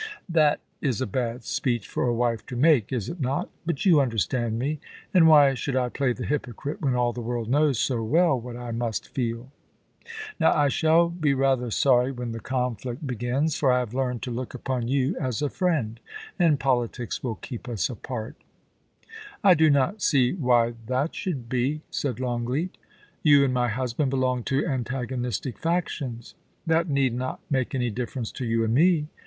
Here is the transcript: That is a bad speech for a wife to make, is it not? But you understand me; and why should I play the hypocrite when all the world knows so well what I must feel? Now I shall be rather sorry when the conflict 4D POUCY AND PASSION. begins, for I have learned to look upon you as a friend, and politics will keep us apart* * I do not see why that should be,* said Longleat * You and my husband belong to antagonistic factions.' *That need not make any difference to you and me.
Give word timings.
That 0.27 0.61
is 0.81 0.99
a 0.99 1.05
bad 1.05 1.43
speech 1.43 1.87
for 1.87 2.07
a 2.07 2.11
wife 2.15 2.43
to 2.47 2.55
make, 2.55 2.91
is 2.91 3.07
it 3.07 3.19
not? 3.21 3.51
But 3.67 3.85
you 3.85 4.01
understand 4.01 4.57
me; 4.57 4.79
and 5.13 5.27
why 5.27 5.53
should 5.53 5.75
I 5.75 5.89
play 5.89 6.11
the 6.11 6.25
hypocrite 6.25 6.81
when 6.81 6.95
all 6.95 7.13
the 7.13 7.21
world 7.21 7.47
knows 7.51 7.77
so 7.77 8.01
well 8.03 8.41
what 8.41 8.57
I 8.57 8.71
must 8.71 9.09
feel? 9.09 9.51
Now 10.39 10.53
I 10.55 10.69
shall 10.69 11.07
be 11.07 11.35
rather 11.35 11.69
sorry 11.69 12.11
when 12.11 12.31
the 12.31 12.39
conflict 12.39 13.05
4D 13.05 13.09
POUCY 13.09 13.13
AND 13.13 13.17
PASSION. 13.19 13.29
begins, 13.31 13.55
for 13.57 13.71
I 13.71 13.77
have 13.77 13.93
learned 13.93 14.23
to 14.23 14.31
look 14.31 14.55
upon 14.55 14.87
you 14.87 15.15
as 15.19 15.43
a 15.43 15.51
friend, 15.51 15.99
and 16.39 16.59
politics 16.59 17.21
will 17.23 17.35
keep 17.35 17.69
us 17.69 17.87
apart* 17.87 18.35
* 18.93 19.43
I 19.43 19.53
do 19.53 19.69
not 19.69 20.01
see 20.01 20.33
why 20.33 20.73
that 20.87 21.13
should 21.13 21.47
be,* 21.47 21.81
said 21.91 22.19
Longleat 22.19 22.75
* 23.01 23.21
You 23.21 23.45
and 23.45 23.53
my 23.53 23.67
husband 23.67 24.09
belong 24.09 24.41
to 24.45 24.65
antagonistic 24.65 25.59
factions.' 25.59 26.33
*That 26.65 26.89
need 26.89 27.13
not 27.13 27.39
make 27.51 27.75
any 27.75 27.91
difference 27.91 28.31
to 28.31 28.45
you 28.45 28.63
and 28.63 28.73
me. 28.73 29.07